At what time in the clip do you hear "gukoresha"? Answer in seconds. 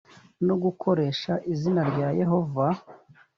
0.63-1.33